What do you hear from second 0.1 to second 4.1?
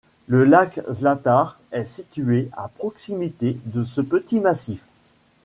Le lac Zlatar est situé à proximité de ce